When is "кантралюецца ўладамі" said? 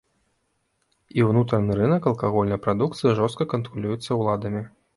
3.55-4.69